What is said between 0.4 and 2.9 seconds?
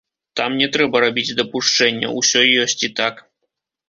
не трэба рабіць дапушчэння— усё ёсць